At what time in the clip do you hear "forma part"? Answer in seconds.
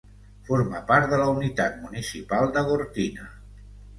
0.45-1.11